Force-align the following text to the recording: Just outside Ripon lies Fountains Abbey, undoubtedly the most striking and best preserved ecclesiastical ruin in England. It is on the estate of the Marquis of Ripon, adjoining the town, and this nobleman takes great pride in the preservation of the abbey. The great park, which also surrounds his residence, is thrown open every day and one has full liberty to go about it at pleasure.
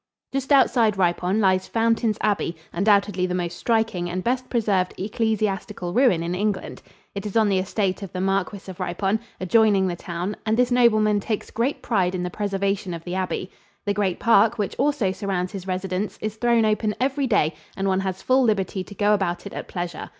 Just 0.33 0.51
outside 0.51 0.97
Ripon 0.97 1.39
lies 1.39 1.67
Fountains 1.67 2.17
Abbey, 2.21 2.55
undoubtedly 2.73 3.27
the 3.27 3.35
most 3.35 3.55
striking 3.55 4.09
and 4.09 4.23
best 4.23 4.49
preserved 4.49 4.95
ecclesiastical 4.97 5.93
ruin 5.93 6.23
in 6.23 6.33
England. 6.33 6.81
It 7.13 7.27
is 7.27 7.37
on 7.37 7.49
the 7.49 7.59
estate 7.59 8.01
of 8.01 8.11
the 8.11 8.19
Marquis 8.19 8.63
of 8.67 8.79
Ripon, 8.79 9.19
adjoining 9.39 9.85
the 9.85 9.95
town, 9.95 10.37
and 10.43 10.57
this 10.57 10.71
nobleman 10.71 11.19
takes 11.19 11.51
great 11.51 11.83
pride 11.83 12.15
in 12.15 12.23
the 12.23 12.31
preservation 12.31 12.95
of 12.95 13.03
the 13.03 13.13
abbey. 13.13 13.51
The 13.85 13.93
great 13.93 14.19
park, 14.19 14.57
which 14.57 14.73
also 14.79 15.11
surrounds 15.11 15.51
his 15.51 15.67
residence, 15.67 16.17
is 16.19 16.35
thrown 16.35 16.65
open 16.65 16.95
every 16.99 17.27
day 17.27 17.53
and 17.77 17.87
one 17.87 17.99
has 17.99 18.23
full 18.23 18.41
liberty 18.41 18.83
to 18.83 18.95
go 18.95 19.13
about 19.13 19.45
it 19.45 19.53
at 19.53 19.67
pleasure. 19.67 20.09